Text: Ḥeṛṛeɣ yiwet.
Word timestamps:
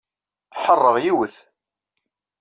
Ḥeṛṛeɣ 0.63 0.95
yiwet. 1.03 1.35